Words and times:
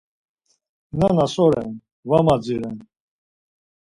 Nana 0.99 1.25
so 1.33 1.45
ren, 1.51 1.69
va 2.11 2.19
madziren. 2.27 2.75